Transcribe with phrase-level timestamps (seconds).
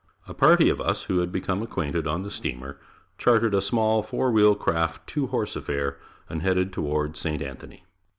[0.27, 2.79] A party of us who had become acquainted on the steamer,
[3.19, 7.39] chartered a small four wheel craft, two horse affair and headed toward St.
[7.39, 7.83] Anthony.